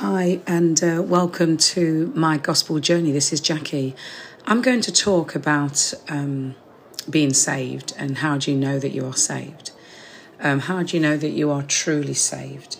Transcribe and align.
Hi, 0.00 0.38
and 0.46 0.80
uh, 0.80 1.02
welcome 1.04 1.56
to 1.56 2.12
my 2.14 2.38
gospel 2.38 2.78
journey. 2.78 3.10
This 3.10 3.32
is 3.32 3.40
Jackie. 3.40 3.96
I'm 4.46 4.62
going 4.62 4.80
to 4.82 4.92
talk 4.92 5.34
about 5.34 5.92
um, 6.08 6.54
being 7.10 7.34
saved 7.34 7.94
and 7.98 8.18
how 8.18 8.38
do 8.38 8.52
you 8.52 8.56
know 8.56 8.78
that 8.78 8.90
you 8.90 9.04
are 9.06 9.16
saved? 9.16 9.72
Um, 10.38 10.60
how 10.60 10.84
do 10.84 10.96
you 10.96 11.02
know 11.02 11.16
that 11.16 11.30
you 11.30 11.50
are 11.50 11.64
truly 11.64 12.14
saved? 12.14 12.76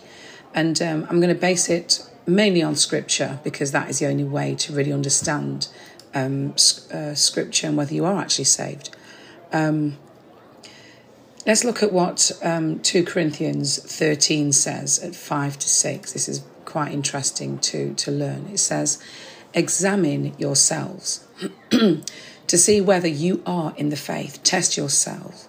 And 0.55 0.81
um, 0.81 1.07
I'm 1.09 1.19
going 1.19 1.35
to 1.35 1.39
base 1.39 1.67
it 1.67 2.09
mainly 2.25 2.63
on 2.63 2.77
scripture 2.77 3.41
because 3.43 3.73
that 3.73 3.89
is 3.89 3.99
the 3.99 4.07
only 4.07 4.23
way 4.23 4.55
to 4.55 4.71
really 4.71 4.93
understand 4.93 5.67
um, 6.15 6.51
uh, 6.93 7.15
scripture 7.15 7.67
and 7.67 7.75
whether 7.75 7.93
you 7.93 8.05
are 8.05 8.17
actually 8.17 8.45
saved. 8.45 8.95
Um, 9.51 9.97
let's 11.45 11.65
look 11.65 11.83
at 11.83 11.91
what 11.91 12.31
um, 12.41 12.79
2 12.79 13.03
Corinthians 13.03 13.77
13 13.77 14.53
says 14.53 14.99
at 14.99 15.15
5 15.15 15.59
to 15.59 15.67
6. 15.67 16.13
This 16.13 16.29
is 16.29 16.45
quite 16.69 16.91
interesting 16.91 17.57
to, 17.59 17.93
to 17.95 18.11
learn. 18.11 18.47
It 18.53 18.59
says, 18.59 19.01
Examine 19.53 20.35
yourselves 20.37 21.27
to 21.71 22.57
see 22.57 22.79
whether 22.79 23.07
you 23.07 23.41
are 23.45 23.73
in 23.75 23.89
the 23.89 23.95
faith. 23.95 24.43
Test 24.43 24.77
yourselves. 24.77 25.47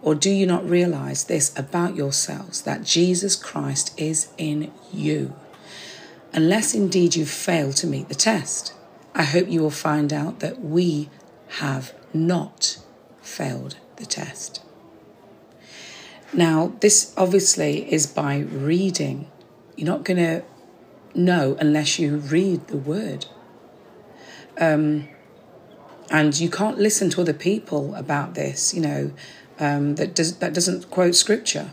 Or 0.00 0.14
do 0.14 0.30
you 0.30 0.46
not 0.46 0.68
realize 0.68 1.24
this 1.24 1.56
about 1.58 1.96
yourselves 1.96 2.62
that 2.62 2.84
Jesus 2.84 3.36
Christ 3.36 3.98
is 3.98 4.28
in 4.38 4.72
you? 4.92 5.34
Unless 6.32 6.74
indeed 6.74 7.14
you 7.14 7.26
fail 7.26 7.72
to 7.74 7.86
meet 7.86 8.08
the 8.08 8.14
test, 8.14 8.74
I 9.14 9.22
hope 9.22 9.48
you 9.48 9.60
will 9.60 9.70
find 9.70 10.12
out 10.12 10.40
that 10.40 10.60
we 10.60 11.08
have 11.60 11.94
not 12.12 12.78
failed 13.22 13.76
the 13.96 14.06
test. 14.06 14.62
Now, 16.32 16.72
this 16.80 17.14
obviously 17.16 17.90
is 17.92 18.06
by 18.06 18.38
reading. 18.38 19.30
You're 19.76 19.86
not 19.86 20.04
going 20.04 20.16
to 20.16 20.42
know 21.14 21.56
unless 21.60 21.98
you 21.98 22.16
read 22.16 22.66
the 22.68 22.76
word. 22.76 23.26
Um, 24.58 25.08
and 26.10 26.38
you 26.38 26.50
can't 26.50 26.78
listen 26.78 27.10
to 27.10 27.20
other 27.22 27.32
people 27.32 27.94
about 27.94 28.34
this, 28.34 28.74
you 28.74 28.80
know, 28.80 29.12
um, 29.58 29.94
that 29.96 30.14
does 30.14 30.36
that 30.38 30.52
doesn't 30.52 30.90
quote 30.90 31.14
scripture. 31.14 31.70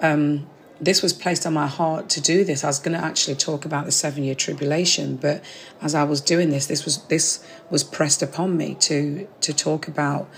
Um, 0.00 0.48
this 0.80 1.02
was 1.02 1.12
placed 1.12 1.44
on 1.44 1.52
my 1.52 1.66
heart 1.66 2.08
to 2.10 2.20
do 2.20 2.42
this. 2.42 2.64
I 2.64 2.68
was 2.68 2.78
going 2.78 2.98
to 2.98 3.04
actually 3.04 3.34
talk 3.34 3.66
about 3.66 3.84
the 3.84 3.92
seven 3.92 4.24
year 4.24 4.34
tribulation, 4.34 5.16
but 5.16 5.44
as 5.82 5.94
I 5.94 6.04
was 6.04 6.20
doing 6.20 6.50
this, 6.50 6.66
this 6.66 6.84
was 6.84 7.04
this 7.04 7.44
was 7.68 7.84
pressed 7.84 8.22
upon 8.22 8.56
me 8.56 8.76
to 8.80 9.28
to 9.40 9.52
talk 9.52 9.88
about 9.88 10.28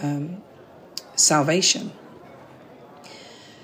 um, 0.00 0.42
salvation. 1.16 1.92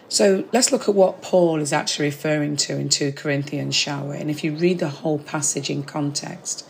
So 0.09 0.45
let's 0.53 0.71
look 0.71 0.89
at 0.89 0.95
what 0.95 1.21
Paul 1.21 1.61
is 1.61 1.73
actually 1.73 2.07
referring 2.07 2.57
to 2.59 2.79
in 2.79 2.89
2 2.89 3.13
Corinthians, 3.13 3.75
shall 3.75 4.09
we? 4.09 4.17
And 4.17 4.31
if 4.31 4.45
you 4.45 4.55
read 4.55 4.79
the 4.79 4.89
whole 4.89 5.19
passage 5.19 5.69
in 5.69 5.83
context, 5.83 6.69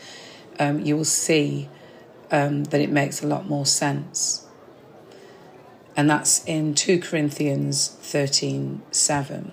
um, 0.58 0.80
you 0.80 0.96
will 0.96 1.04
see 1.04 1.68
um, 2.30 2.64
that 2.64 2.80
it 2.80 2.90
makes 2.90 3.22
a 3.22 3.26
lot 3.26 3.46
more 3.46 3.66
sense. 3.66 4.46
And 5.96 6.08
that's 6.08 6.44
in 6.44 6.74
2 6.74 7.00
Corinthians 7.00 7.88
13 7.88 8.82
7. 8.90 9.52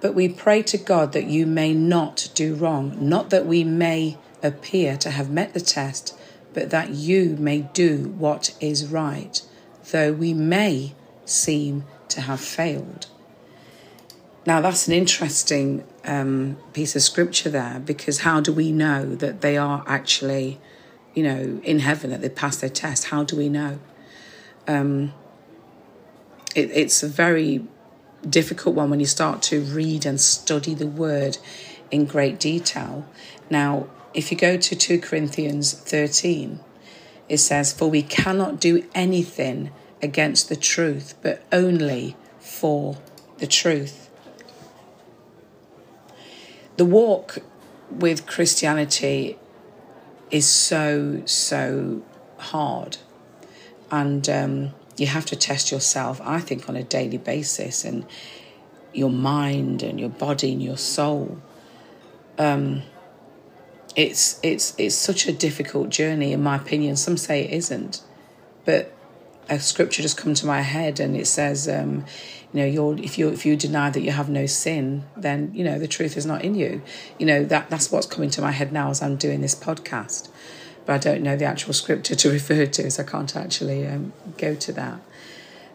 But 0.00 0.14
we 0.14 0.28
pray 0.28 0.62
to 0.64 0.76
God 0.76 1.12
that 1.12 1.26
you 1.26 1.46
may 1.46 1.72
not 1.72 2.28
do 2.34 2.54
wrong, 2.54 2.96
not 3.00 3.30
that 3.30 3.46
we 3.46 3.64
may 3.64 4.18
appear 4.42 4.98
to 4.98 5.10
have 5.10 5.30
met 5.30 5.54
the 5.54 5.60
test, 5.60 6.14
but 6.52 6.68
that 6.70 6.90
you 6.90 7.36
may 7.38 7.60
do 7.60 8.14
what 8.18 8.54
is 8.60 8.86
right, 8.86 9.40
though 9.90 10.12
we 10.12 10.34
may 10.34 10.92
seem 11.24 11.84
to 12.10 12.22
have 12.22 12.40
failed. 12.40 13.06
Now, 14.46 14.60
that's 14.60 14.86
an 14.86 14.92
interesting 14.92 15.84
um, 16.04 16.58
piece 16.74 16.94
of 16.94 17.02
scripture 17.02 17.48
there 17.48 17.80
because 17.84 18.20
how 18.20 18.40
do 18.40 18.52
we 18.52 18.72
know 18.72 19.14
that 19.14 19.40
they 19.40 19.56
are 19.56 19.82
actually, 19.86 20.60
you 21.14 21.22
know, 21.22 21.60
in 21.64 21.78
heaven, 21.78 22.10
that 22.10 22.20
they 22.20 22.28
passed 22.28 22.60
their 22.60 22.70
test? 22.70 23.06
How 23.06 23.24
do 23.24 23.36
we 23.36 23.48
know? 23.48 23.78
Um, 24.68 25.14
it, 26.54 26.70
it's 26.70 27.02
a 27.02 27.08
very 27.08 27.64
difficult 28.28 28.74
one 28.74 28.90
when 28.90 29.00
you 29.00 29.06
start 29.06 29.42
to 29.42 29.60
read 29.60 30.04
and 30.04 30.20
study 30.20 30.74
the 30.74 30.86
word 30.86 31.38
in 31.90 32.04
great 32.04 32.38
detail. 32.38 33.06
Now, 33.48 33.88
if 34.12 34.30
you 34.30 34.36
go 34.36 34.56
to 34.56 34.76
2 34.76 35.00
Corinthians 35.00 35.72
13, 35.72 36.60
it 37.28 37.38
says, 37.38 37.72
For 37.72 37.88
we 37.88 38.02
cannot 38.02 38.60
do 38.60 38.84
anything 38.94 39.70
against 40.04 40.48
the 40.48 40.56
truth, 40.56 41.14
but 41.22 41.42
only 41.50 42.14
for 42.38 42.98
the 43.38 43.46
truth. 43.46 44.10
The 46.76 46.84
walk 46.84 47.38
with 47.90 48.26
Christianity 48.26 49.38
is 50.30 50.46
so, 50.46 51.22
so 51.24 52.02
hard. 52.38 52.98
And 53.90 54.28
um, 54.28 54.74
you 54.96 55.06
have 55.06 55.24
to 55.26 55.36
test 55.36 55.72
yourself, 55.72 56.20
I 56.22 56.40
think, 56.40 56.68
on 56.68 56.76
a 56.76 56.82
daily 56.82 57.18
basis 57.18 57.84
and 57.84 58.06
your 58.92 59.10
mind 59.10 59.82
and 59.82 59.98
your 59.98 60.10
body 60.10 60.52
and 60.52 60.62
your 60.62 60.76
soul. 60.76 61.40
Um, 62.38 62.82
it's 63.96 64.40
it's 64.42 64.74
it's 64.76 64.94
such 64.96 65.28
a 65.28 65.32
difficult 65.32 65.88
journey, 65.88 66.32
in 66.32 66.42
my 66.42 66.56
opinion. 66.56 66.96
Some 66.96 67.16
say 67.16 67.44
it 67.44 67.52
isn't, 67.52 68.02
but 68.64 68.93
a 69.48 69.60
scripture 69.60 70.02
just 70.02 70.16
come 70.16 70.34
to 70.34 70.46
my 70.46 70.60
head 70.60 71.00
and 71.00 71.16
it 71.16 71.26
says 71.26 71.68
um, 71.68 72.04
you 72.52 72.60
know 72.60 72.66
you're 72.66 72.98
if 72.98 73.18
you 73.18 73.28
if 73.28 73.44
you 73.44 73.56
deny 73.56 73.90
that 73.90 74.00
you 74.00 74.10
have 74.10 74.28
no 74.28 74.46
sin 74.46 75.04
then 75.16 75.50
you 75.54 75.64
know 75.64 75.78
the 75.78 75.88
truth 75.88 76.16
is 76.16 76.26
not 76.26 76.42
in 76.42 76.54
you. 76.54 76.82
You 77.18 77.26
know 77.26 77.44
that 77.44 77.70
that's 77.70 77.90
what's 77.90 78.06
coming 78.06 78.30
to 78.30 78.42
my 78.42 78.52
head 78.52 78.72
now 78.72 78.90
as 78.90 79.02
i'm 79.02 79.16
doing 79.16 79.40
this 79.40 79.54
podcast. 79.54 80.28
But 80.86 80.94
i 80.94 80.98
don't 80.98 81.22
know 81.22 81.36
the 81.36 81.44
actual 81.44 81.72
scripture 81.72 82.14
to 82.14 82.30
refer 82.38 82.66
to 82.66 82.90
so 82.90 83.02
i 83.02 83.06
can't 83.06 83.34
actually 83.36 83.86
um, 83.86 84.12
go 84.38 84.54
to 84.54 84.72
that. 84.72 85.00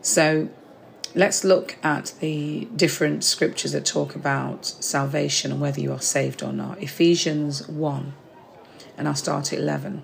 So 0.01 0.49
let's 1.15 1.43
look 1.43 1.77
at 1.83 2.13
the 2.19 2.67
different 2.75 3.23
scriptures 3.23 3.73
that 3.73 3.85
talk 3.85 4.15
about 4.15 4.65
salvation 4.65 5.51
and 5.51 5.59
whether 5.59 5.81
you 5.81 5.91
are 5.91 6.01
saved 6.01 6.41
or 6.43 6.53
not. 6.53 6.81
Ephesians 6.81 7.67
1 7.67 8.13
and 8.99 9.07
i'll 9.07 9.15
start 9.15 9.51
at 9.51 9.57
11 9.57 10.03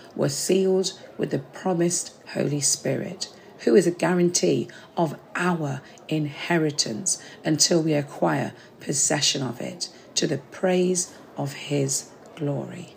were 0.15 0.29
sealed 0.29 0.93
with 1.17 1.31
the 1.31 1.39
promised 1.39 2.13
Holy 2.33 2.61
Spirit, 2.61 3.27
who 3.59 3.75
is 3.75 3.87
a 3.87 3.91
guarantee 3.91 4.67
of 4.97 5.17
our 5.35 5.81
inheritance 6.07 7.21
until 7.45 7.81
we 7.81 7.93
acquire 7.93 8.53
possession 8.79 9.41
of 9.41 9.61
it 9.61 9.89
to 10.15 10.27
the 10.27 10.37
praise 10.37 11.13
of 11.37 11.53
His 11.53 12.09
glory. 12.35 12.95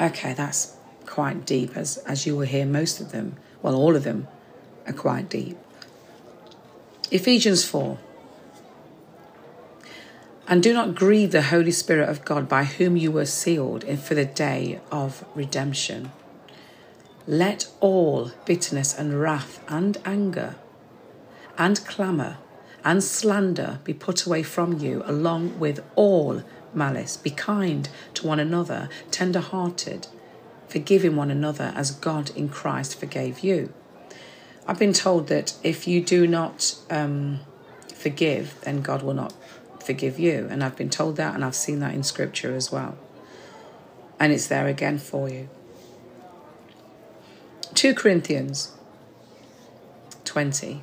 Okay, 0.00 0.34
that's 0.34 0.76
quite 1.06 1.46
deep, 1.46 1.76
as, 1.76 1.98
as 1.98 2.26
you 2.26 2.36
will 2.36 2.46
hear 2.46 2.66
most 2.66 3.00
of 3.00 3.12
them, 3.12 3.36
well, 3.62 3.74
all 3.74 3.96
of 3.96 4.04
them 4.04 4.28
are 4.86 4.92
quite 4.92 5.28
deep. 5.28 5.56
Ephesians 7.10 7.64
4 7.64 7.98
and 10.48 10.62
do 10.62 10.72
not 10.72 10.94
grieve 10.94 11.32
the 11.32 11.42
Holy 11.42 11.72
Spirit 11.72 12.08
of 12.08 12.24
God, 12.24 12.48
by 12.48 12.64
whom 12.64 12.96
you 12.96 13.10
were 13.10 13.26
sealed 13.26 13.84
for 13.98 14.14
the 14.14 14.24
day 14.24 14.80
of 14.90 15.24
redemption. 15.34 16.12
Let 17.26 17.68
all 17.80 18.30
bitterness 18.44 18.96
and 18.96 19.20
wrath 19.20 19.60
and 19.68 19.98
anger 20.04 20.54
and 21.58 21.84
clamour 21.84 22.38
and 22.84 23.02
slander 23.02 23.80
be 23.82 23.92
put 23.92 24.26
away 24.26 24.44
from 24.44 24.78
you, 24.78 25.02
along 25.06 25.58
with 25.58 25.84
all 25.96 26.44
malice. 26.72 27.16
Be 27.16 27.30
kind 27.30 27.88
to 28.14 28.26
one 28.26 28.38
another, 28.38 28.88
tender 29.10 29.40
hearted, 29.40 30.06
forgiving 30.68 31.16
one 31.16 31.32
another 31.32 31.72
as 31.74 31.90
God 31.90 32.30
in 32.36 32.48
Christ 32.48 33.00
forgave 33.00 33.40
you. 33.40 33.72
I've 34.68 34.78
been 34.78 34.92
told 34.92 35.26
that 35.28 35.54
if 35.64 35.88
you 35.88 36.00
do 36.00 36.28
not 36.28 36.76
um, 36.88 37.40
forgive, 37.92 38.60
then 38.62 38.82
God 38.82 39.02
will 39.02 39.14
not 39.14 39.34
forgive 39.86 40.18
you. 40.18 40.48
And 40.50 40.62
I've 40.62 40.76
been 40.76 40.90
told 40.90 41.16
that, 41.16 41.34
and 41.34 41.44
I've 41.44 41.54
seen 41.54 41.78
that 41.80 41.94
in 41.94 42.02
scripture 42.02 42.54
as 42.54 42.70
well. 42.72 42.98
And 44.18 44.32
it's 44.32 44.48
there 44.48 44.66
again 44.66 44.98
for 44.98 45.30
you. 45.30 45.48
2 47.74 47.94
Corinthians 47.94 48.72
20. 50.24 50.82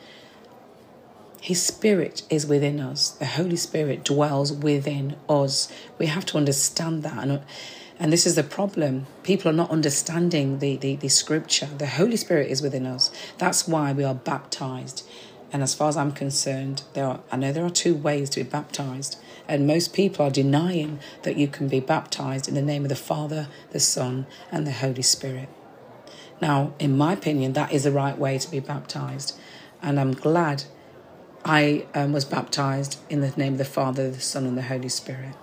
His 1.41 1.59
Spirit 1.59 2.21
is 2.29 2.45
within 2.45 2.79
us. 2.79 3.09
The 3.09 3.25
Holy 3.25 3.55
Spirit 3.55 4.03
dwells 4.03 4.53
within 4.53 5.15
us. 5.27 5.73
We 5.97 6.05
have 6.05 6.23
to 6.27 6.37
understand 6.37 7.01
that. 7.01 7.17
And, 7.17 7.41
and 7.99 8.13
this 8.13 8.27
is 8.27 8.35
the 8.35 8.43
problem. 8.43 9.07
People 9.23 9.49
are 9.49 9.53
not 9.53 9.71
understanding 9.71 10.59
the, 10.59 10.77
the, 10.77 10.97
the 10.97 11.09
scripture. 11.09 11.65
The 11.65 11.87
Holy 11.87 12.15
Spirit 12.15 12.51
is 12.51 12.61
within 12.61 12.85
us. 12.85 13.11
That's 13.39 13.67
why 13.67 13.91
we 13.91 14.03
are 14.03 14.13
baptized. 14.13 15.03
And 15.51 15.63
as 15.63 15.73
far 15.73 15.89
as 15.89 15.97
I'm 15.97 16.11
concerned, 16.11 16.83
there 16.93 17.07
are, 17.07 17.21
I 17.31 17.37
know 17.37 17.51
there 17.51 17.65
are 17.65 17.71
two 17.71 17.95
ways 17.95 18.29
to 18.31 18.43
be 18.43 18.47
baptized. 18.47 19.17
And 19.47 19.65
most 19.65 19.95
people 19.95 20.27
are 20.27 20.31
denying 20.31 20.99
that 21.23 21.37
you 21.37 21.47
can 21.47 21.67
be 21.67 21.79
baptized 21.79 22.47
in 22.47 22.53
the 22.53 22.61
name 22.61 22.83
of 22.83 22.89
the 22.89 22.95
Father, 22.95 23.47
the 23.71 23.79
Son, 23.79 24.27
and 24.51 24.67
the 24.67 24.73
Holy 24.73 25.01
Spirit. 25.01 25.49
Now, 26.39 26.75
in 26.77 26.95
my 26.95 27.13
opinion, 27.13 27.53
that 27.53 27.71
is 27.71 27.85
the 27.85 27.91
right 27.91 28.17
way 28.17 28.37
to 28.37 28.51
be 28.51 28.59
baptized. 28.59 29.35
And 29.81 29.99
I'm 29.99 30.13
glad 30.13 30.65
I 31.43 31.85
um, 31.95 32.13
was 32.13 32.25
baptized 32.25 32.99
in 33.09 33.21
the 33.21 33.31
name 33.31 33.53
of 33.53 33.57
the 33.57 33.65
Father, 33.65 34.11
the 34.11 34.21
Son, 34.21 34.45
and 34.45 34.57
the 34.57 34.63
Holy 34.63 34.89
Spirit. 34.89 35.35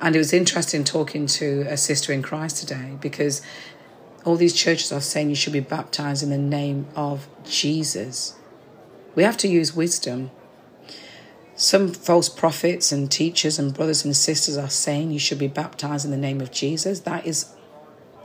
And 0.00 0.14
it 0.14 0.18
was 0.18 0.32
interesting 0.32 0.84
talking 0.84 1.26
to 1.26 1.64
a 1.68 1.76
sister 1.76 2.12
in 2.12 2.22
Christ 2.22 2.58
today 2.58 2.96
because 3.00 3.42
all 4.24 4.36
these 4.36 4.54
churches 4.54 4.92
are 4.92 5.00
saying 5.00 5.30
you 5.30 5.36
should 5.36 5.52
be 5.52 5.60
baptized 5.60 6.22
in 6.22 6.30
the 6.30 6.38
name 6.38 6.86
of 6.96 7.28
Jesus. 7.44 8.34
We 9.14 9.22
have 9.22 9.36
to 9.38 9.48
use 9.48 9.74
wisdom. 9.74 10.30
Some 11.56 11.92
false 11.92 12.28
prophets 12.28 12.90
and 12.90 13.10
teachers 13.10 13.58
and 13.58 13.72
brothers 13.72 14.04
and 14.04 14.16
sisters 14.16 14.56
are 14.56 14.70
saying 14.70 15.12
you 15.12 15.18
should 15.18 15.38
be 15.38 15.46
baptized 15.46 16.04
in 16.04 16.10
the 16.10 16.16
name 16.16 16.40
of 16.40 16.50
Jesus. 16.50 17.00
That 17.00 17.26
is, 17.26 17.54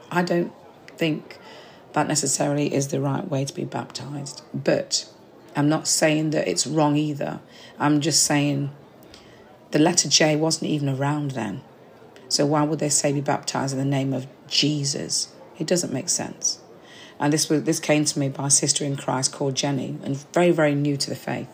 I 0.09 0.23
don't 0.23 0.51
think 0.97 1.37
that 1.93 2.07
necessarily 2.07 2.73
is 2.73 2.87
the 2.87 2.99
right 2.99 3.27
way 3.27 3.45
to 3.45 3.53
be 3.53 3.65
baptized. 3.65 4.41
But 4.53 5.07
I'm 5.59 5.67
not 5.67 5.89
saying 5.89 6.29
that 6.29 6.47
it's 6.47 6.65
wrong 6.65 6.95
either. 6.95 7.41
I'm 7.77 7.99
just 7.99 8.23
saying 8.23 8.71
the 9.71 9.79
letter 9.79 10.07
J 10.07 10.37
wasn't 10.37 10.71
even 10.71 10.87
around 10.87 11.31
then. 11.31 11.59
So 12.29 12.45
why 12.45 12.63
would 12.63 12.79
they 12.79 12.87
say 12.87 13.11
be 13.11 13.19
baptized 13.19 13.73
in 13.73 13.79
the 13.79 13.83
name 13.83 14.13
of 14.13 14.25
Jesus? 14.47 15.33
It 15.57 15.67
doesn't 15.67 15.91
make 15.91 16.07
sense. 16.07 16.59
And 17.19 17.33
this 17.33 17.49
was 17.49 17.63
this 17.63 17.81
came 17.81 18.05
to 18.05 18.19
me 18.19 18.29
by 18.29 18.47
a 18.47 18.49
sister 18.49 18.85
in 18.85 18.95
Christ 18.95 19.33
called 19.33 19.55
Jenny, 19.55 19.97
and 20.01 20.15
very 20.33 20.51
very 20.51 20.75
new 20.75 20.95
to 20.95 21.09
the 21.09 21.15
faith. 21.17 21.49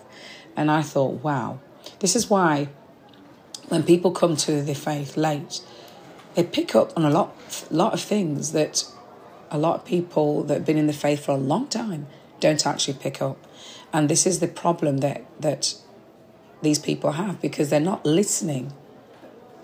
And 0.56 0.70
I 0.70 0.84
thought, 0.84 1.24
wow, 1.24 1.60
this 2.00 2.16
is 2.16 2.30
why 2.30 2.70
when 3.70 3.82
people 3.82 4.12
come 4.12 4.36
to 4.36 4.62
the 4.62 4.76
faith 4.76 5.18
late, 5.18 5.62
they 6.36 6.44
pick 6.44 6.76
up 6.76 6.96
on 6.96 7.06
a 7.06 7.10
lot 7.10 7.36
lot 7.72 7.96
of 7.96 8.02
things 8.02 8.52
that 8.52 8.84
a 9.50 9.58
lot 9.58 9.80
of 9.80 9.86
people 9.86 10.44
that 10.44 10.54
have 10.54 10.66
been 10.66 10.78
in 10.78 10.86
the 10.86 10.94
faith 10.94 11.26
for 11.26 11.32
a 11.32 11.38
long 11.38 11.66
time 11.68 12.06
don't 12.40 12.68
actually 12.68 12.94
pick 13.00 13.20
up. 13.20 13.38
And 13.94 14.10
this 14.10 14.26
is 14.26 14.40
the 14.40 14.48
problem 14.48 14.98
that, 14.98 15.24
that 15.40 15.76
these 16.62 16.80
people 16.80 17.14
have 17.14 17.42
because 17.42 17.70
they're 17.70 17.80
not 17.80 18.06
listening 18.06 18.74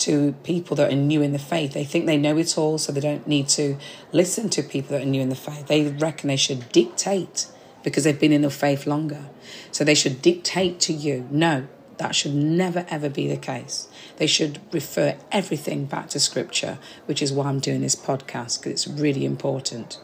to 0.02 0.34
people 0.44 0.76
that 0.78 0.92
are 0.92 0.96
new 0.96 1.22
in 1.22 1.32
the 1.32 1.40
faith. 1.40 1.74
They 1.74 1.84
think 1.84 2.06
they 2.06 2.18
know 2.18 2.38
it 2.38 2.58
all, 2.58 2.78
so 2.78 2.92
they 2.92 3.02
don't 3.02 3.28
need 3.28 3.48
to 3.50 3.78
listen 4.12 4.50
to 4.52 4.64
people 4.64 4.98
that 4.98 5.04
are 5.04 5.10
new 5.10 5.22
in 5.22 5.30
the 5.30 5.36
faith. 5.36 5.68
They 5.68 5.88
reckon 5.88 6.28
they 6.30 6.38
should 6.38 6.72
dictate 6.72 7.48
because 7.84 8.04
they've 8.04 8.20
been 8.20 8.32
in 8.32 8.42
the 8.42 8.50
faith 8.50 8.88
longer. 8.88 9.30
So 9.72 9.84
they 9.84 9.96
should 9.96 10.22
dictate 10.22 10.80
to 10.82 10.94
you. 10.94 11.28
No, 11.30 11.68
that 11.98 12.16
should 12.16 12.34
never 12.34 12.86
ever 12.90 13.10
be 13.10 13.28
the 13.28 13.38
case. 13.38 13.88
They 14.18 14.28
should 14.28 14.60
refer 14.74 15.18
everything 15.32 15.86
back 15.86 16.10
to 16.10 16.20
scripture, 16.20 16.80
which 17.06 17.22
is 17.22 17.32
why 17.32 17.48
I'm 17.48 17.60
doing 17.60 17.82
this 17.82 17.96
podcast 17.96 18.60
because 18.60 18.72
it's 18.72 18.88
really 18.88 19.24
important. 19.24 20.00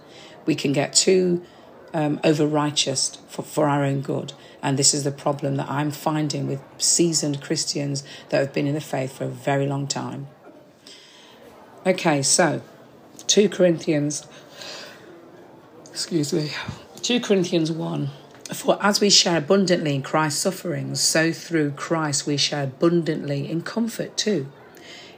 We 0.46 0.56
can 0.56 0.74
get 0.74 0.94
too 0.94 1.44
um, 1.98 2.20
over 2.24 2.46
righteous 2.46 3.18
for, 3.28 3.42
for 3.42 3.68
our 3.68 3.84
own 3.84 4.02
good. 4.02 4.34
And 4.62 4.78
this 4.78 4.94
is 4.94 5.04
the 5.04 5.12
problem 5.12 5.56
that 5.56 5.68
I'm 5.68 5.90
finding 5.90 6.46
with 6.46 6.62
seasoned 6.78 7.42
Christians 7.42 8.04
that 8.30 8.38
have 8.38 8.54
been 8.54 8.68
in 8.68 8.76
the 8.76 8.82
faith 8.82 9.18
for 9.18 9.24
a 9.24 9.30
very 9.30 9.66
long 9.66 9.88
time. 9.88 10.28
Okay, 11.88 12.22
so 12.22 12.62
2 13.26 13.50
Corinthians, 13.50 14.28
excuse 15.88 16.32
me, 16.32 16.52
2 17.02 17.20
Corinthians 17.20 17.72
1. 17.72 18.10
For 18.54 18.78
as 18.80 19.02
we 19.02 19.10
share 19.10 19.38
abundantly 19.40 19.96
in 19.96 20.04
Christ's 20.04 20.42
sufferings, 20.42 21.02
so 21.02 21.32
through 21.32 21.72
Christ 21.72 22.28
we 22.28 22.38
share 22.38 22.66
abundantly 22.66 23.50
in 23.50 23.62
comfort 23.64 24.16
too. 24.16 24.48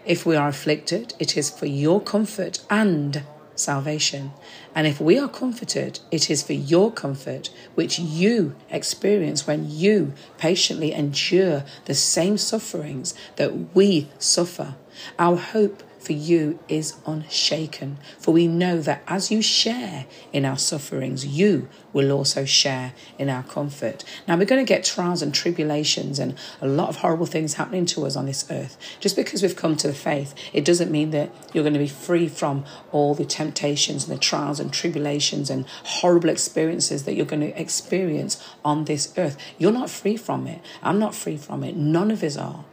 If 0.06 0.26
we 0.26 0.38
are 0.38 0.48
afflicted, 0.48 1.14
it 1.20 1.36
is 1.36 1.50
for 1.50 1.66
your 1.66 2.00
comfort 2.00 2.60
and 2.70 3.24
salvation. 3.60 4.32
And 4.74 4.88
if 4.88 5.00
we 5.00 5.20
are 5.20 5.28
comforted, 5.28 6.00
it 6.12 6.30
is 6.30 6.44
for 6.44 6.54
your 6.54 6.92
comfort, 6.92 7.50
which 7.76 8.00
you 8.00 8.56
experience 8.70 9.46
when 9.46 9.70
you 9.70 10.14
patiently 10.38 10.94
endure 10.94 11.64
the 11.86 11.96
same 11.96 12.38
sufferings 12.38 13.14
that 13.36 13.76
we 13.76 14.10
suffer. 14.18 14.76
Our 15.18 15.38
hope 15.38 15.84
for 16.00 16.14
you 16.14 16.60
is 16.68 16.96
unshaken. 17.06 17.98
For 18.18 18.32
we 18.32 18.48
know 18.48 18.80
that 18.82 19.04
as 19.08 19.32
you 19.32 19.42
share 19.42 20.06
in 20.32 20.46
our 20.46 20.58
sufferings, 20.58 21.26
you 21.26 21.68
will 21.92 22.12
also 22.12 22.46
share 22.46 22.94
in 23.18 23.30
our 23.30 23.44
comfort. 23.44 24.04
Now, 24.28 24.38
we're 24.38 24.46
going 24.46 24.66
to 24.66 24.68
get 24.70 24.86
trials 24.86 25.22
and 25.22 25.34
tribulations 25.34 26.18
and 26.18 26.38
a 26.62 26.68
lot 26.68 26.90
of 26.90 26.98
horrible 26.98 27.26
things 27.26 27.56
happening 27.56 27.86
to 27.88 28.06
us 28.06 28.16
on 28.16 28.26
this 28.26 28.50
earth. 28.50 28.78
Just 29.00 29.16
because 29.16 29.42
we've 29.42 29.56
come 29.56 29.76
to 29.78 29.88
the 29.88 29.94
faith, 29.94 30.34
it 30.54 30.64
doesn't 30.64 30.92
mean 30.92 31.12
that 31.12 31.32
you're 31.54 31.64
going 31.64 31.74
to 31.74 31.80
be 31.80 31.88
free 31.88 32.30
from 32.30 32.64
all 32.92 33.14
the 33.14 33.26
temptations 33.26 34.08
and 34.08 34.16
the 34.16 34.22
trials 34.22 34.60
and 34.60 34.72
tribulations 34.72 35.50
and 35.50 35.66
horrible 35.84 36.30
experiences 36.30 37.04
that 37.04 37.16
you're 37.16 37.26
going 37.26 37.42
to 37.42 37.60
experience 37.60 38.42
on 38.64 38.86
this 38.86 39.14
earth. 39.18 39.38
You're 39.58 39.74
not 39.74 39.90
free 39.90 40.16
from 40.16 40.48
it. 40.48 40.62
I'm 40.82 41.00
not 41.00 41.14
free 41.14 41.38
from 41.38 41.64
it. 41.64 41.76
None 41.76 42.10
of 42.10 42.24
us 42.24 42.38
are. 42.38 42.64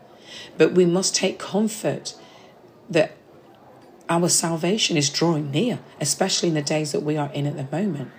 But 0.57 0.73
we 0.73 0.85
must 0.85 1.15
take 1.15 1.39
comfort 1.39 2.15
that 2.89 3.16
our 4.09 4.29
salvation 4.29 4.97
is 4.97 5.11
drawing 5.11 5.51
near, 5.51 5.79
especially 6.01 6.49
in 6.49 6.55
the 6.55 6.63
days 6.63 6.93
that 6.93 7.01
we 7.01 7.17
are 7.17 7.31
in 7.33 7.47
at 7.47 7.57
the 7.57 7.77
moment. 7.77 8.11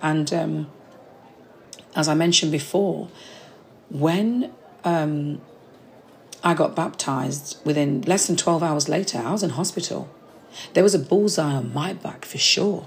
And 0.00 0.32
um, 0.32 0.70
as 1.94 2.08
I 2.08 2.14
mentioned 2.14 2.52
before, 2.52 3.08
when 3.90 4.52
um, 4.84 5.40
I 6.42 6.54
got 6.54 6.76
baptized, 6.76 7.58
within 7.64 8.02
less 8.02 8.26
than 8.26 8.36
12 8.36 8.62
hours 8.62 8.88
later, 8.88 9.18
I 9.18 9.32
was 9.32 9.42
in 9.42 9.50
hospital. 9.50 10.08
There 10.74 10.82
was 10.82 10.94
a 10.94 10.98
bullseye 10.98 11.54
on 11.54 11.74
my 11.74 11.92
back 11.92 12.24
for 12.24 12.38
sure. 12.38 12.86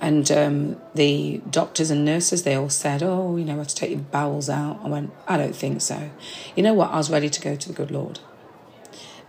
And 0.00 0.30
um, 0.30 0.80
the 0.94 1.42
doctors 1.50 1.90
and 1.90 2.04
nurses, 2.04 2.44
they 2.44 2.54
all 2.54 2.70
said, 2.70 3.02
Oh, 3.02 3.36
you 3.36 3.44
know, 3.44 3.54
I 3.54 3.58
have 3.58 3.68
to 3.68 3.74
take 3.74 3.90
your 3.90 4.00
bowels 4.00 4.48
out. 4.48 4.80
I 4.82 4.88
went, 4.88 5.12
I 5.26 5.36
don't 5.36 5.54
think 5.54 5.82
so. 5.82 6.10
You 6.56 6.62
know 6.62 6.72
what? 6.72 6.90
I 6.90 6.96
was 6.96 7.10
ready 7.10 7.28
to 7.28 7.40
go 7.40 7.54
to 7.54 7.68
the 7.68 7.74
good 7.74 7.90
Lord. 7.90 8.20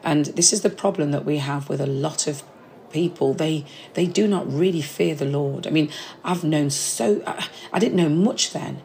And 0.04 0.28
this 0.28 0.54
is 0.54 0.62
the 0.62 0.70
problem 0.70 1.12
that 1.12 1.26
we 1.26 1.38
have 1.38 1.70
with 1.70 1.82
a 1.82 1.88
lot 1.88 2.28
of 2.28 2.44
people. 2.92 3.34
They 3.34 3.66
they 3.94 4.06
do 4.06 4.28
not 4.28 4.52
really 4.52 4.82
fear 4.82 5.16
the 5.16 5.26
lord. 5.26 5.68
I 5.68 5.70
mean 5.70 5.90
i've 6.24 6.44
known 6.44 6.70
so 6.70 7.22
I, 7.26 7.48
I, 7.72 7.80
didn't 7.80 7.98
know 7.98 8.10
much 8.10 8.52
then 8.52 8.82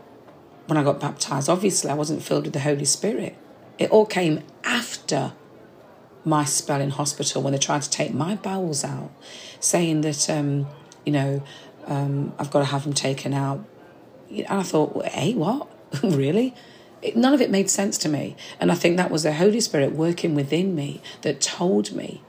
when 0.66 0.76
i 0.76 0.83
got 0.83 1.00
baptized. 1.00 1.49
Obviously 1.49 1.90
i 1.90 1.94
wasn't 1.94 2.23
filled 2.23 2.44
with 2.44 2.52
the 2.52 2.61
holy 2.61 2.85
spirit. 2.85 3.37
It 3.78 3.90
all 3.90 4.06
came 4.06 4.42
after 4.62 5.33
my 6.25 6.44
spell 6.44 6.80
in 6.80 6.90
hospital 6.90 7.42
when 7.42 7.52
they 7.52 7.59
tried 7.59 7.83
to 7.83 7.90
take 7.90 8.14
my 8.14 8.35
bowels 8.37 8.85
out 8.85 9.11
saying 9.61 10.00
that 10.02 10.30
um, 10.30 10.66
you 11.04 11.12
know 11.12 11.42
um, 11.87 12.33
i've 12.38 12.50
got 12.50 12.61
to 12.61 12.66
have 12.66 12.85
them 12.85 12.92
taken 12.92 13.33
out. 13.33 13.64
And 14.30 14.47
i 14.49 14.62
thought 14.62 15.06
hey 15.06 15.35
what? 15.35 15.68
Really 16.02 16.54
it, 17.04 17.16
none 17.16 17.34
of 17.34 17.40
it 17.40 17.50
made 17.50 17.68
sense 17.68 17.99
to 17.99 18.08
me. 18.08 18.34
And 18.58 18.73
I 18.73 18.75
think 18.75 18.96
that 18.96 19.11
was 19.11 19.23
the 19.23 19.34
Holy 19.34 19.61
Spirit 19.61 19.92
working 19.92 20.34
within 20.34 20.75
me 20.75 21.02
that 21.23 21.40
told 21.40 21.92
me. 21.92 22.23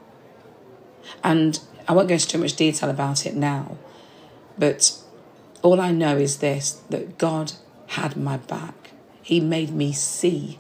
And 1.24 1.60
I 1.88 1.94
won't 1.94 2.10
go 2.10 2.14
into 2.16 2.28
too 2.28 2.38
much 2.38 2.56
detail 2.56 2.90
about 2.90 3.26
it 3.26 3.36
now, 3.36 3.78
but 4.58 4.98
all 5.62 5.80
I 5.80 5.92
know 5.92 6.18
is 6.18 6.38
this 6.38 6.82
that 6.90 7.18
God 7.18 7.54
had 7.88 8.18
my 8.18 8.38
back. 8.38 8.92
He 9.22 9.40
made 9.40 9.72
me 9.72 9.94
see 9.94 10.60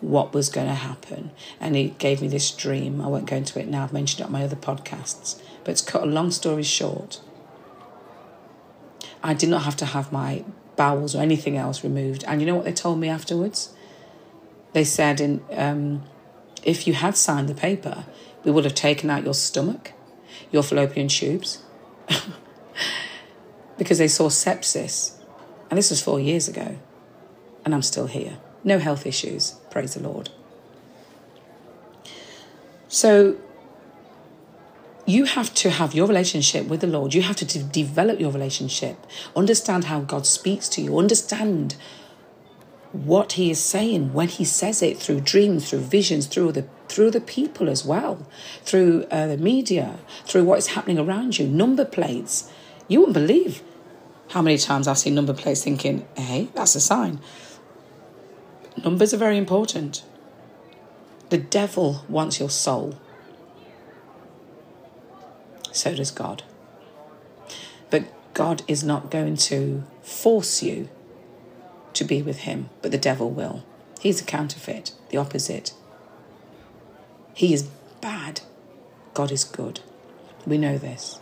what 0.00 0.34
was 0.34 0.48
going 0.48 0.66
to 0.66 0.74
happen. 0.74 1.30
And 1.60 1.76
He 1.76 1.90
gave 1.98 2.20
me 2.20 2.28
this 2.28 2.50
dream. 2.50 3.00
I 3.00 3.06
won't 3.06 3.26
go 3.26 3.36
into 3.36 3.60
it 3.60 3.68
now, 3.68 3.84
I've 3.84 3.92
mentioned 3.92 4.20
it 4.20 4.26
on 4.26 4.32
my 4.32 4.44
other 4.44 4.56
podcasts. 4.56 5.40
But 5.64 5.76
to 5.76 5.84
cut 5.90 6.02
a 6.02 6.06
long 6.06 6.30
story 6.30 6.64
short, 6.64 7.20
I 9.22 9.34
did 9.34 9.48
not 9.48 9.62
have 9.62 9.76
to 9.76 9.86
have 9.86 10.10
my 10.10 10.44
bowels 10.76 11.14
or 11.14 11.20
anything 11.20 11.56
else 11.56 11.84
removed. 11.84 12.24
And 12.26 12.40
you 12.40 12.46
know 12.46 12.54
what 12.54 12.64
they 12.64 12.72
told 12.72 12.98
me 12.98 13.08
afterwards? 13.08 13.74
They 14.72 14.84
said, 14.84 15.20
in, 15.20 15.42
um, 15.52 16.02
if 16.62 16.86
you 16.86 16.94
had 16.94 17.16
signed 17.16 17.48
the 17.48 17.54
paper, 17.54 18.04
we 18.44 18.50
would 18.50 18.64
have 18.64 18.74
taken 18.74 19.10
out 19.10 19.24
your 19.24 19.34
stomach, 19.34 19.92
your 20.50 20.62
fallopian 20.62 21.08
tubes, 21.08 21.62
because 23.78 23.98
they 23.98 24.08
saw 24.08 24.28
sepsis. 24.28 25.18
And 25.70 25.78
this 25.78 25.90
was 25.90 26.02
four 26.02 26.20
years 26.20 26.48
ago. 26.48 26.78
And 27.64 27.74
I'm 27.74 27.82
still 27.82 28.06
here. 28.06 28.38
No 28.64 28.78
health 28.78 29.06
issues. 29.06 29.56
Praise 29.70 29.94
the 29.94 30.02
Lord. 30.02 30.30
So 32.88 33.36
you 35.06 35.24
have 35.24 35.52
to 35.54 35.70
have 35.70 35.94
your 35.94 36.06
relationship 36.06 36.66
with 36.66 36.80
the 36.80 36.86
Lord. 36.86 37.14
You 37.14 37.22
have 37.22 37.36
to 37.36 37.62
develop 37.62 38.20
your 38.20 38.30
relationship. 38.30 39.04
Understand 39.34 39.84
how 39.84 40.00
God 40.00 40.26
speaks 40.26 40.68
to 40.70 40.82
you. 40.82 40.98
Understand 40.98 41.74
what 42.92 43.32
He 43.32 43.50
is 43.50 43.62
saying 43.62 44.12
when 44.12 44.28
He 44.28 44.44
says 44.44 44.82
it 44.82 44.98
through 44.98 45.20
dreams, 45.20 45.68
through 45.68 45.80
visions, 45.80 46.26
through 46.26 46.52
the 46.52 46.66
through 46.88 47.10
the 47.10 47.20
people 47.22 47.70
as 47.70 47.86
well, 47.86 48.26
through 48.64 49.04
uh, 49.10 49.26
the 49.26 49.38
media, 49.38 49.98
through 50.26 50.44
what 50.44 50.58
is 50.58 50.68
happening 50.68 50.98
around 50.98 51.38
you. 51.38 51.48
Number 51.48 51.86
plates. 51.86 52.50
You 52.86 53.00
wouldn't 53.00 53.14
believe 53.14 53.62
how 54.28 54.42
many 54.42 54.58
times 54.58 54.86
I've 54.86 54.98
seen 54.98 55.14
number 55.14 55.34
plates 55.34 55.64
thinking, 55.64 56.06
"Hey, 56.16 56.48
that's 56.54 56.74
a 56.76 56.80
sign." 56.80 57.20
Numbers 58.84 59.12
are 59.12 59.18
very 59.18 59.36
important. 59.36 60.04
The 61.30 61.38
devil 61.38 62.04
wants 62.08 62.38
your 62.38 62.50
soul. 62.50 62.98
So 65.72 65.94
does 65.94 66.10
God. 66.10 66.42
But 67.90 68.04
God 68.34 68.62
is 68.68 68.82
not 68.82 69.10
going 69.10 69.36
to 69.36 69.84
force 70.02 70.62
you 70.62 70.88
to 71.94 72.04
be 72.04 72.22
with 72.22 72.40
Him, 72.40 72.70
but 72.80 72.90
the 72.90 72.98
devil 72.98 73.30
will. 73.30 73.64
He's 74.00 74.20
a 74.20 74.24
counterfeit, 74.24 74.92
the 75.10 75.18
opposite. 75.18 75.72
He 77.34 77.52
is 77.52 77.64
bad, 78.00 78.40
God 79.14 79.30
is 79.30 79.44
good. 79.44 79.80
We 80.46 80.58
know 80.58 80.78
this. 80.78 81.20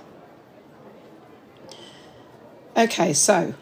Okay, 2.77 3.13
so 3.13 3.55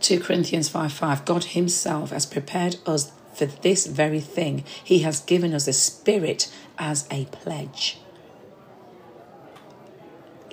2 0.00 0.20
Corinthians 0.20 0.68
5 0.68 0.92
5 0.92 1.24
God 1.24 1.44
Himself 1.44 2.10
has 2.10 2.26
prepared 2.26 2.76
us 2.86 3.12
for 3.34 3.46
this 3.46 3.86
very 3.86 4.20
thing. 4.20 4.64
He 4.82 5.00
has 5.00 5.20
given 5.20 5.54
us 5.54 5.66
a 5.66 5.72
Spirit 5.72 6.52
as 6.78 7.06
a 7.10 7.26
pledge. 7.26 7.98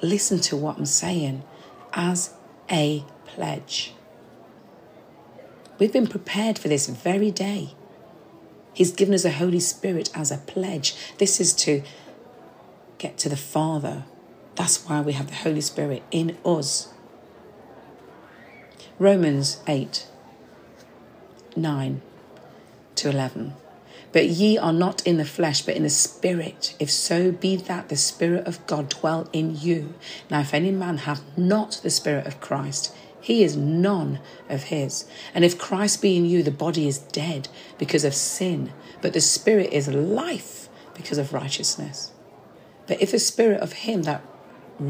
Listen 0.03 0.41
to 0.41 0.57
what 0.57 0.77
I'm 0.77 0.85
saying 0.85 1.43
as 1.93 2.33
a 2.69 3.05
pledge. 3.25 3.93
We've 5.79 5.93
been 5.93 6.07
prepared 6.07 6.59
for 6.59 6.67
this 6.67 6.87
very 6.87 7.31
day. 7.31 7.73
He's 8.73 8.91
given 8.91 9.13
us 9.13 9.23
the 9.23 9.31
Holy 9.31 9.61
Spirit 9.61 10.09
as 10.13 10.29
a 10.29 10.39
pledge. 10.39 10.93
This 11.19 11.39
is 11.39 11.53
to 11.53 11.83
get 12.97 13.17
to 13.19 13.29
the 13.29 13.37
Father. 13.37 14.03
That's 14.55 14.85
why 14.85 14.99
we 14.99 15.13
have 15.13 15.27
the 15.27 15.35
Holy 15.35 15.61
Spirit 15.61 16.03
in 16.11 16.37
us. 16.45 16.89
Romans 18.99 19.61
8 19.67 20.05
9 21.55 22.01
to 22.95 23.09
11. 23.09 23.53
But 24.13 24.27
ye 24.27 24.57
are 24.57 24.71
not 24.71 25.05
in 25.05 25.17
the 25.17 25.25
flesh, 25.25 25.63
but 25.63 25.75
in 25.75 25.83
the 25.83 25.89
Spirit, 25.89 26.75
if 26.79 26.89
so 26.89 27.31
be 27.31 27.55
that 27.55 27.89
the 27.89 27.97
Spirit 27.97 28.47
of 28.47 28.65
God 28.67 28.89
dwell 28.89 29.27
in 29.33 29.57
you. 29.59 29.95
Now, 30.29 30.39
if 30.41 30.53
any 30.53 30.71
man 30.71 30.99
have 30.99 31.21
not 31.35 31.81
the 31.83 31.89
Spirit 31.89 32.27
of 32.27 32.39
Christ, 32.39 32.95
he 33.19 33.43
is 33.43 33.57
none 33.57 34.19
of 34.49 34.65
his. 34.65 35.05
And 35.33 35.43
if 35.43 35.57
Christ 35.57 36.01
be 36.01 36.15
in 36.15 36.25
you, 36.25 36.43
the 36.43 36.51
body 36.51 36.87
is 36.87 36.99
dead 36.99 37.49
because 37.79 38.05
of 38.05 38.13
sin, 38.13 38.71
but 39.01 39.13
the 39.13 39.21
Spirit 39.21 39.73
is 39.73 39.87
life 39.87 40.69
because 40.93 41.17
of 41.17 41.33
righteousness. 41.33 42.11
But 42.85 43.01
if 43.01 43.11
the 43.11 43.19
Spirit 43.19 43.61
of 43.61 43.73
him 43.73 44.03
that 44.03 44.21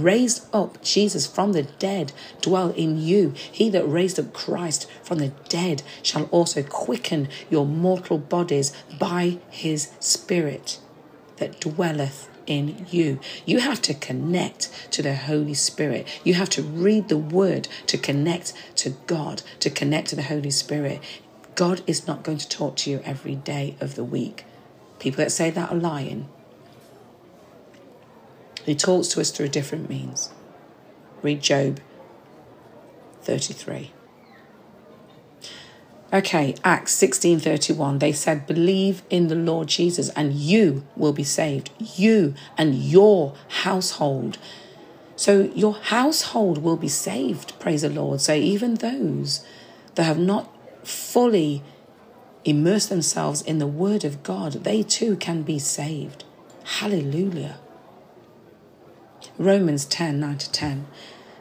raised 0.01 0.43
up 0.53 0.81
Jesus 0.81 1.27
from 1.27 1.53
the 1.53 1.63
dead 1.63 2.12
dwell 2.41 2.71
in 2.71 3.00
you. 3.00 3.33
He 3.35 3.69
that 3.69 3.85
raised 3.88 4.19
up 4.19 4.33
Christ 4.33 4.89
from 5.03 5.19
the 5.19 5.33
dead 5.50 5.83
shall 6.01 6.25
also 6.25 6.63
quicken 6.63 7.29
your 7.50 7.65
mortal 7.65 8.17
bodies 8.17 8.73
by 9.00 9.39
his 9.50 9.91
Spirit 10.00 10.79
that 11.38 11.59
dwelleth 11.59 12.29
in 12.45 12.85
you. 12.89 13.19
You 13.45 13.59
have 13.59 13.81
to 13.83 13.93
connect 13.93 14.69
to 14.91 15.01
the 15.01 15.15
Holy 15.15 15.53
Spirit. 15.53 16.07
You 16.23 16.33
have 16.35 16.50
to 16.51 16.62
read 16.62 17.09
the 17.09 17.17
Word 17.17 17.67
to 17.88 17.97
connect 17.97 18.53
to 18.77 18.91
God, 19.07 19.41
to 19.59 19.69
connect 19.69 20.09
to 20.09 20.15
the 20.15 20.23
Holy 20.23 20.51
Spirit. 20.51 21.01
God 21.55 21.81
is 21.88 22.07
not 22.07 22.23
going 22.23 22.39
to 22.39 22.50
talk 22.50 22.75
to 22.77 22.89
you 22.89 23.01
every 23.05 23.35
day 23.35 23.75
of 23.79 23.95
the 23.95 24.03
week. 24.03 24.45
People 25.00 25.23
that 25.23 25.31
say 25.31 25.50
that 25.51 25.71
are 25.71 25.75
lying. 25.75 26.27
He 28.65 28.75
talks 28.75 29.10
to 29.10 29.22
us 29.22 29.32
through 29.32 29.50
different 29.50 29.89
means. 29.89 30.32
Read 31.22 31.41
Job 31.41 31.79
33. 33.22 33.91
Okay, 36.13 36.53
Acts 36.63 36.96
16:31 36.96 38.00
they 38.00 38.12
said 38.12 38.46
believe 38.46 39.01
in 39.10 39.27
the 39.27 39.36
Lord 39.36 39.67
Jesus 39.67 40.10
and 40.10 40.34
you 40.34 40.86
will 40.96 41.13
be 41.13 41.24
saved. 41.24 41.72
You 41.79 42.36
and 42.58 42.75
your 42.75 43.34
household. 43.63 44.38
So 45.15 45.51
your 45.55 45.74
household 45.74 46.60
will 46.60 46.77
be 46.77 46.88
saved 46.88 47.58
praise 47.60 47.82
the 47.82 47.89
Lord. 47.89 48.22
So 48.22 48.34
even 48.34 48.75
those 48.75 49.43
that 49.96 50.03
have 50.03 50.20
not 50.20 50.53
fully 50.84 51.63
immersed 52.46 52.89
themselves 52.89 53.41
in 53.41 53.58
the 53.58 53.67
word 53.67 54.05
of 54.05 54.22
God 54.22 54.63
they 54.63 54.84
too 54.84 55.15
can 55.15 55.41
be 55.41 55.58
saved. 55.58 56.24
Hallelujah 56.63 57.58
Romans 59.38 59.86
10 59.86 60.20
9 60.20 60.38
to 60.38 60.52
10. 60.52 60.88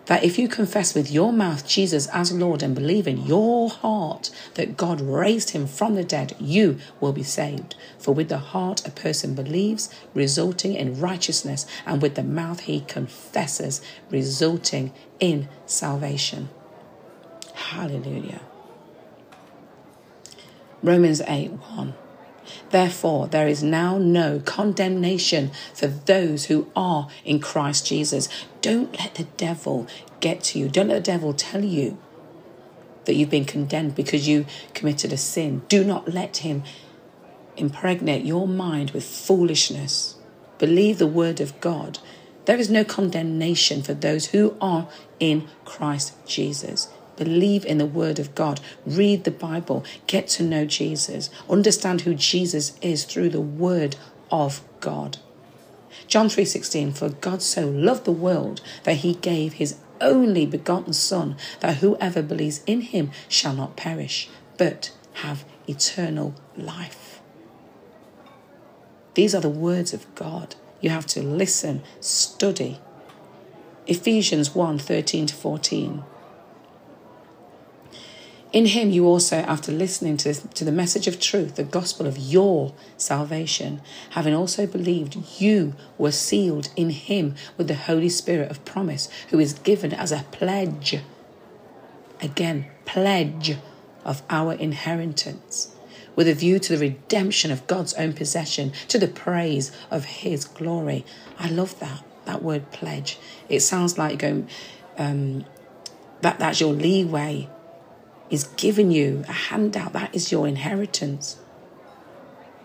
That 0.07 0.25
if 0.25 0.39
you 0.39 0.49
confess 0.49 0.95
with 0.95 1.13
your 1.13 1.33
mouth 1.33 1.67
Jesus 1.67 2.09
as 2.09 2.33
Lord 2.33 2.63
and 2.63 2.75
believe 2.75 3.07
in 3.07 3.25
your 3.25 3.71
heart 3.71 4.31
that 4.55 4.77
God 4.77 5.01
raised 5.01 5.51
him 5.51 5.67
from 5.67 5.95
the 5.95 6.03
dead, 6.03 6.35
you 6.41 6.79
will 7.01 7.13
be 7.13 7.23
saved. 7.23 7.77
For 7.99 8.13
with 8.13 8.29
the 8.29 8.39
heart 8.39 8.87
a 8.87 8.91
person 8.91 9.35
believes, 9.35 9.95
resulting 10.13 10.75
in 10.75 11.01
righteousness, 11.01 11.67
and 11.87 12.03
with 12.03 12.17
the 12.17 12.25
mouth 12.25 12.61
he 12.61 12.81
confesses, 12.81 13.81
resulting 14.11 14.93
in 15.21 15.49
salvation. 15.67 16.49
Hallelujah. 17.55 18.41
Romans 20.83 21.21
8 21.29 21.53
1. 21.53 21.95
Therefore, 22.71 23.27
there 23.27 23.49
is 23.49 23.63
now 23.63 23.99
no 23.99 24.41
condemnation 24.41 25.51
for 25.75 25.87
those 25.87 26.47
who 26.47 26.71
are 26.75 27.09
in 27.25 27.41
Christ 27.41 27.87
Jesus. 27.87 28.29
Don't 28.61 28.99
let 28.99 29.15
the 29.15 29.25
devil 29.37 29.87
get 30.21 30.43
to 30.45 30.59
you. 30.59 30.69
Don't 30.69 30.89
let 30.89 31.05
the 31.05 31.13
devil 31.13 31.33
tell 31.33 31.65
you 31.65 31.99
that 33.05 33.15
you've 33.15 33.31
been 33.31 33.45
condemned 33.45 33.95
because 33.95 34.29
you 34.29 34.47
committed 34.75 35.13
a 35.13 35.17
sin. 35.17 35.63
Do 35.69 35.85
not 35.85 36.13
let 36.13 36.39
him 36.39 36.63
impregnate 37.57 38.25
your 38.25 38.49
mind 38.49 38.93
with 38.93 39.05
foolishness. 39.05 40.17
Believe 40.59 40.99
the 40.99 41.07
word 41.07 41.41
of 41.41 41.61
God. 41.61 41.99
There 42.45 42.59
is 42.59 42.71
no 42.71 42.85
condemnation 42.85 43.83
for 43.83 43.95
those 43.95 44.27
who 44.29 44.57
are 44.61 44.89
in 45.21 45.49
Christ 45.65 46.15
Jesus. 46.27 46.89
Believe 47.23 47.65
in 47.65 47.79
the 47.79 47.87
Word 47.87 48.19
of 48.19 48.35
God. 48.35 48.61
Read 48.85 49.23
the 49.23 49.31
Bible. 49.31 49.85
Get 50.09 50.27
to 50.29 50.43
know 50.43 50.65
Jesus. 50.65 51.31
Understand 51.49 52.01
who 52.01 52.17
Jesus 52.17 52.77
is 52.83 53.05
through 53.05 53.29
the 53.29 53.41
Word 53.41 53.95
of 54.33 54.61
God. 54.81 55.19
John 56.09 56.29
3:16 56.29 56.93
For 56.93 57.11
God 57.11 57.41
so 57.41 57.69
loved 57.69 58.07
the 58.07 58.11
world 58.11 58.61
that 58.83 58.97
he 58.97 59.15
gave 59.15 59.53
his 59.53 59.77
only 60.01 60.47
begotten 60.47 60.93
son 60.93 61.37
that 61.61 61.77
whoever 61.77 62.23
believes 62.23 62.61
in 62.67 62.81
him 62.81 63.13
shall 63.29 63.55
not 63.55 63.77
perish 63.77 64.29
but 64.59 64.91
have 65.23 65.45
eternal 65.69 66.35
life. 66.57 67.21
These 69.15 69.33
are 69.33 69.41
the 69.41 69.49
words 69.49 69.95
of 69.95 70.13
God. 70.17 70.57
You 70.81 70.91
have 70.91 71.07
to 71.15 71.23
listen, 71.23 71.83
study. 72.01 72.81
Ephesians 73.87 74.57
1 74.57 74.79
13 74.79 75.27
to 75.27 75.35
14. 75.37 76.03
In 78.53 78.67
him 78.67 78.91
you 78.91 79.07
also, 79.07 79.37
after 79.39 79.73
listening 79.73 80.19
to, 80.19 80.35
to 80.35 80.65
the 80.65 80.73
message 80.73 81.07
of 81.09 81.19
truth, 81.19 81.57
the 81.57 81.65
gospel 81.65 82.07
of 82.07 82.19
your 82.19 82.75
salvation, 82.99 83.81
having 84.11 84.35
also 84.35 84.67
believed, 84.67 85.41
you 85.41 85.75
were 85.97 86.13
sealed 86.13 86.69
in 86.77 86.91
him 86.91 87.35
with 87.57 87.69
the 87.69 87.75
Holy 87.75 88.11
Spirit 88.11 88.51
of 88.51 88.65
promise, 88.67 89.09
who 89.31 89.39
is 89.39 89.55
given 89.55 89.95
as 89.95 90.13
a 90.13 90.27
pledge. 90.33 90.99
Again, 92.21 92.67
pledge 92.85 93.57
of 94.05 94.23
our 94.29 94.53
inheritance, 94.53 95.75
with 96.15 96.29
a 96.29 96.35
view 96.35 96.59
to 96.59 96.77
the 96.77 96.87
redemption 96.87 97.51
of 97.51 97.67
God's 97.67 97.95
own 97.95 98.13
possession, 98.13 98.73
to 98.89 98.99
the 98.99 99.09
praise 99.09 99.73
of 99.91 100.05
his 100.05 100.45
glory. 100.45 101.07
I 101.39 101.49
love 101.49 101.81
that, 101.81 102.05
that 102.27 102.43
word 102.43 102.71
pledge. 102.71 103.19
It 103.49 103.61
sounds 103.61 103.97
like 103.97 104.19
going, 104.19 104.47
um, 104.99 105.47
that, 106.21 106.39
that's 106.39 106.61
your 106.61 106.75
leeway 106.75 107.49
is 108.33 108.45
giving 108.57 108.91
you 108.91 109.25
a 109.29 109.33
handout. 109.33 109.93
That 109.93 110.15
is 110.15 110.33
your 110.33 110.49
inheritance. 110.49 111.39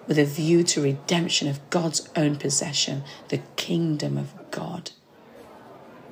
with 0.08 0.18
a 0.20 0.26
view 0.26 0.64
to 0.64 0.82
redemption 0.82 1.48
of 1.50 1.70
God's 1.70 2.10
own 2.16 2.38
possession, 2.38 3.04
the 3.30 3.40
kingdom 3.58 4.18
of 4.18 4.34
God 4.52 4.92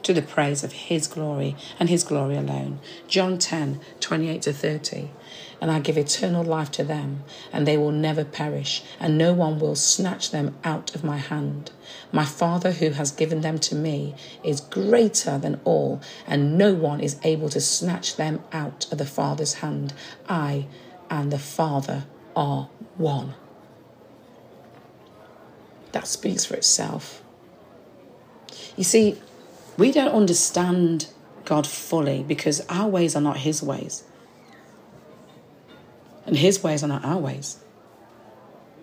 to 0.05 0.13
the 0.13 0.21
praise 0.21 0.63
of 0.63 0.71
his 0.71 1.07
glory 1.07 1.55
and 1.79 1.89
his 1.89 2.03
glory 2.03 2.37
alone. 2.37 2.79
John 3.07 3.39
10 3.39 3.79
28 3.99 4.41
to 4.43 4.53
30. 4.53 5.09
And 5.59 5.71
I 5.71 5.79
give 5.79 5.97
eternal 5.97 6.43
life 6.43 6.69
to 6.71 6.83
them, 6.83 7.23
and 7.51 7.65
they 7.65 7.77
will 7.77 7.91
never 7.91 8.23
perish, 8.23 8.83
and 8.99 9.17
no 9.17 9.33
one 9.33 9.57
will 9.57 9.75
snatch 9.75 10.29
them 10.29 10.55
out 10.63 10.93
of 10.93 11.03
my 11.03 11.17
hand. 11.17 11.71
My 12.11 12.25
Father, 12.25 12.73
who 12.73 12.91
has 12.91 13.09
given 13.09 13.41
them 13.41 13.57
to 13.59 13.73
me, 13.73 14.15
is 14.43 14.61
greater 14.61 15.39
than 15.39 15.59
all, 15.63 16.01
and 16.27 16.57
no 16.57 16.73
one 16.73 16.99
is 16.99 17.19
able 17.23 17.49
to 17.49 17.61
snatch 17.61 18.17
them 18.17 18.43
out 18.51 18.91
of 18.91 18.97
the 18.97 19.05
Father's 19.05 19.55
hand. 19.55 19.93
I 20.29 20.67
and 21.09 21.31
the 21.31 21.39
Father 21.39 22.03
are 22.35 22.69
one. 22.97 23.33
That 25.93 26.05
speaks 26.05 26.45
for 26.45 26.55
itself. 26.55 27.23
You 28.75 28.83
see, 28.83 29.17
we 29.77 29.91
don't 29.91 30.13
understand 30.13 31.07
God 31.43 31.67
fully 31.67 32.23
because 32.23 32.61
our 32.69 32.87
ways 32.87 33.15
are 33.15 33.21
not 33.21 33.37
His 33.37 33.61
ways. 33.61 34.03
And 36.25 36.37
His 36.37 36.63
ways 36.63 36.83
are 36.83 36.87
not 36.87 37.05
our 37.05 37.19
ways. 37.19 37.59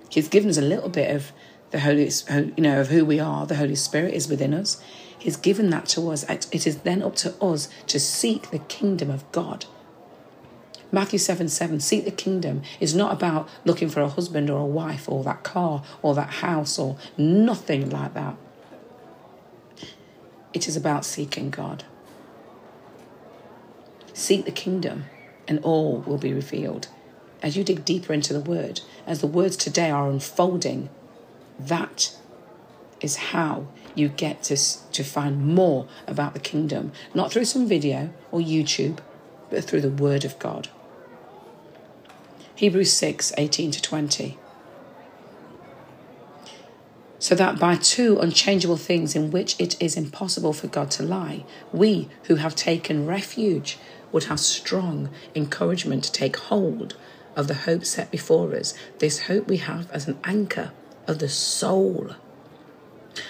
He's 0.09 0.29
given 0.29 0.51
us 0.51 0.59
a 0.59 0.63
little 0.63 0.89
bit 0.89 1.15
of 1.15 1.33
the 1.71 1.81
Holy, 1.81 2.11
you 2.31 2.63
know, 2.63 2.81
of 2.81 2.89
who 2.89 3.05
we 3.05 3.19
are. 3.19 3.47
The 3.47 3.57
Holy 3.57 3.75
Spirit 3.75 4.15
is 4.15 4.29
within 4.29 4.53
us. 4.53 4.83
He's 5.19 5.37
given 5.37 5.71
that 5.71 5.87
to 5.87 6.11
us. 6.11 6.25
It 6.29 6.67
is 6.67 6.79
then 6.79 7.03
up 7.03 7.17
to 7.17 7.35
us 7.43 7.69
to 7.87 7.99
seek 7.99 8.51
the 8.51 8.59
kingdom 8.59 9.11
of 9.11 9.31
God. 9.33 9.67
Matthew 10.95 11.19
7 11.19 11.49
7, 11.49 11.81
seek 11.81 12.05
the 12.05 12.11
kingdom 12.11 12.61
is 12.79 12.95
not 12.95 13.15
about 13.15 13.49
looking 13.65 13.89
for 13.89 14.03
a 14.03 14.09
husband 14.09 14.51
or 14.51 14.61
a 14.61 14.67
wife 14.67 15.09
or 15.09 15.25
that 15.25 15.43
car 15.43 15.83
or 16.03 16.15
that 16.15 16.29
house 16.29 16.79
or 16.79 16.99
nothing 17.17 17.89
like 17.89 18.13
that. 18.13 18.37
It 20.53 20.69
is 20.69 20.77
about 20.77 21.05
seeking 21.05 21.51
God. 21.51 21.85
Seek 24.13 24.45
the 24.45 24.53
kingdom, 24.53 25.05
and 25.49 25.59
all 25.61 26.01
will 26.01 26.19
be 26.19 26.33
revealed. 26.33 26.89
As 27.43 27.57
you 27.57 27.65
dig 27.65 27.85
deeper 27.85 28.13
into 28.13 28.33
the 28.33 28.41
word, 28.41 28.83
as 29.07 29.21
the 29.21 29.27
words 29.27 29.57
today 29.57 29.91
are 29.91 30.09
unfolding, 30.09 30.91
that 31.59 32.17
is 33.01 33.17
how 33.17 33.67
you 33.95 34.09
get 34.09 34.43
to, 34.45 34.57
to 34.93 35.03
find 35.03 35.45
more 35.55 35.89
about 36.07 36.35
the 36.35 36.41
kingdom, 36.41 36.93
not 37.15 37.33
through 37.33 37.45
some 37.45 37.67
video 37.67 38.13
or 38.31 38.41
YouTube, 38.41 38.99
but 39.51 39.65
through 39.65 39.81
the 39.81 39.91
word 39.91 40.25
of 40.25 40.39
God. 40.39 40.69
Hebrews 42.55 42.93
6 42.93 43.33
18 43.37 43.71
to 43.73 43.83
20 43.83 44.39
so 47.23 47.37
that 47.37 47.57
by 47.57 47.77
two 47.77 48.19
unchangeable 48.19 48.77
things 48.77 49.15
in 49.15 49.31
which 49.31 49.55
it 49.57 49.81
is 49.81 49.97
impossible 49.97 50.53
for 50.53 50.67
God 50.67 50.91
to 50.91 51.05
lie, 51.05 51.45
we 51.73 52.09
who 52.25 52.35
have 52.35 52.57
taken 52.57 53.07
refuge 53.07 53.79
would 54.11 54.25
have 54.25 54.41
strong 54.41 55.09
encouragement 55.33 56.03
to 56.03 56.11
take 56.11 56.37
hold 56.37 56.97
of 57.37 57.47
the 57.47 57.55
hope 57.55 57.85
set 57.85 58.11
before 58.11 58.53
us, 58.57 58.75
this 58.99 59.29
hope 59.29 59.47
we 59.47 59.59
have 59.59 59.89
as 59.93 60.09
an 60.09 60.19
anchor 60.25 60.73
of 61.07 61.21
the 61.21 61.29
soul. 61.29 62.17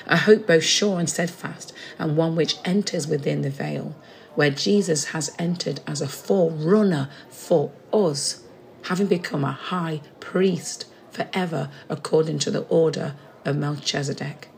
A 0.07 0.17
hope 0.17 0.47
both 0.47 0.65
sure 0.65 0.99
and 0.99 1.11
steadfast, 1.11 1.75
and 1.99 2.17
one 2.17 2.35
which 2.35 2.57
enters 2.65 3.07
within 3.07 3.43
the 3.43 3.51
veil, 3.51 3.95
where 4.35 4.49
Jesus 4.49 5.09
has 5.09 5.35
entered 5.39 5.81
as 5.87 6.01
a 6.01 6.09
forerunner 6.09 7.11
for 7.29 7.71
us, 7.93 8.43
having 8.85 9.07
become 9.07 9.45
a 9.45 9.53
high 9.53 10.01
priest 10.19 10.87
forever 11.11 11.69
according 11.91 12.39
to 12.39 12.51
the 12.51 12.63
order 12.69 13.15
of 13.45 13.57
Melchizedek. 13.57 14.49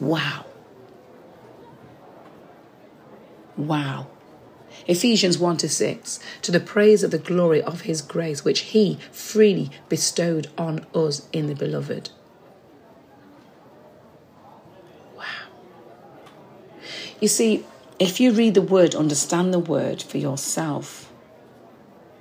Wow. 0.00 0.46
Wow. 3.56 4.08
Ephesians 4.86 5.38
1 5.38 5.58
to 5.58 5.68
6, 5.68 6.18
to 6.42 6.50
the 6.50 6.58
praise 6.58 7.04
of 7.04 7.10
the 7.10 7.18
glory 7.18 7.62
of 7.62 7.82
his 7.82 8.02
grace, 8.02 8.44
which 8.44 8.60
he 8.60 8.98
freely 9.12 9.70
bestowed 9.88 10.48
on 10.58 10.86
us 10.94 11.28
in 11.32 11.46
the 11.46 11.54
beloved. 11.54 12.10
Wow. 15.16 15.24
You 17.20 17.28
see, 17.28 17.64
if 17.98 18.18
you 18.18 18.32
read 18.32 18.54
the 18.54 18.62
word, 18.62 18.94
understand 18.94 19.54
the 19.54 19.60
word 19.60 20.02
for 20.02 20.18
yourself, 20.18 21.11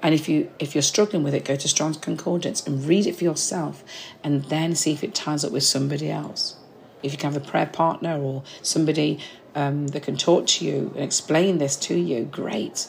and 0.02 0.16
if 0.16 0.28
you 0.28 0.52
if 0.60 0.74
you're 0.74 0.82
struggling 0.82 1.24
with 1.24 1.34
it, 1.34 1.46
go 1.46 1.56
to 1.56 1.68
Strong's 1.68 1.98
Concordance 1.98 2.66
and 2.66 2.86
read 2.86 3.06
it 3.06 3.16
for 3.16 3.24
yourself, 3.24 3.84
and 4.24 4.44
then 4.46 4.76
see 4.76 4.94
if 4.94 5.04
it 5.04 5.14
ties 5.14 5.46
up 5.46 5.52
with 5.52 5.64
somebody 5.64 6.10
else. 6.10 6.56
If 7.04 7.12
you 7.12 7.18
can 7.18 7.34
have 7.34 7.42
a 7.42 7.46
prayer 7.46 7.66
partner 7.66 8.20
or 8.20 8.44
somebody 8.62 9.20
um, 9.56 9.88
that 9.88 10.04
can 10.04 10.18
talk 10.18 10.48
to 10.48 10.66
you 10.66 10.92
and 10.96 11.04
explain 11.04 11.58
this 11.58 11.76
to 11.78 11.96
you, 11.96 12.26
great. 12.26 12.88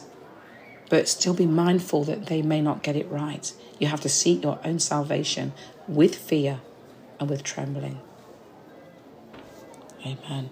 But 0.90 1.08
still 1.08 1.34
be 1.34 1.46
mindful 1.46 2.04
that 2.04 2.26
they 2.26 2.42
may 2.42 2.60
not 2.60 2.82
get 2.82 2.96
it 2.96 3.08
right. 3.08 3.50
You 3.78 3.86
have 3.86 4.02
to 4.02 4.08
seek 4.08 4.42
your 4.42 4.58
own 4.64 4.78
salvation 4.78 5.54
with 5.88 6.14
fear 6.14 6.60
and 7.18 7.30
with 7.30 7.42
trembling. 7.42 8.00
Amen. 10.04 10.50